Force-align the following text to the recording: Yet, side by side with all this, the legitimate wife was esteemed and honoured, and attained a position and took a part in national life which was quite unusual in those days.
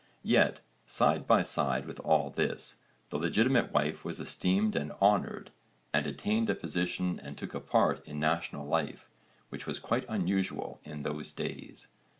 Yet, 0.23 0.61
side 0.87 1.27
by 1.27 1.43
side 1.43 1.85
with 1.85 1.99
all 1.99 2.31
this, 2.31 2.77
the 3.11 3.19
legitimate 3.19 3.71
wife 3.71 4.03
was 4.03 4.19
esteemed 4.19 4.75
and 4.75 4.93
honoured, 4.93 5.51
and 5.93 6.07
attained 6.07 6.49
a 6.49 6.55
position 6.55 7.19
and 7.19 7.37
took 7.37 7.53
a 7.53 7.59
part 7.59 8.03
in 8.07 8.19
national 8.19 8.65
life 8.65 9.07
which 9.49 9.67
was 9.67 9.77
quite 9.77 10.07
unusual 10.09 10.79
in 10.83 11.03
those 11.03 11.31
days. 11.31 11.87